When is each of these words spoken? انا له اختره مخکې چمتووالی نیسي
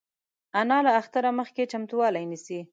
انا 0.59 0.77
له 0.85 0.91
اختره 0.99 1.29
مخکې 1.39 1.63
چمتووالی 1.71 2.25
نیسي 2.31 2.59